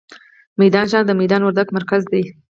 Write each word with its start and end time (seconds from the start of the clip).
میدان 0.61 0.85
ښار، 0.91 1.03
د 1.07 1.11
میدان 1.21 1.41
وردګ 1.43 1.67
مرکز 1.77 2.01
دی. 2.11 2.23